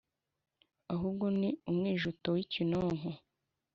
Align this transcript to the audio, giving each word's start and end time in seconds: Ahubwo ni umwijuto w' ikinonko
Ahubwo 0.93 1.25
ni 1.39 1.49
umwijuto 1.69 2.27
w' 2.35 2.41
ikinonko 2.43 3.09